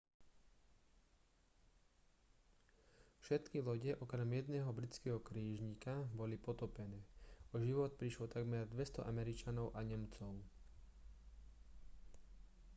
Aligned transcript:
všetky 3.23 3.57
lode 3.67 3.93
okrem 4.05 4.29
jedného 4.39 4.69
britského 4.79 5.19
krížnika 5.27 5.95
boli 6.19 6.35
potopené 6.47 7.01
o 7.53 7.61
život 7.67 7.91
prišlo 8.01 8.25
takmer 8.35 8.63
200 8.73 9.05
američanov 9.11 9.67
a 9.77 9.85
nemcov 9.89 10.33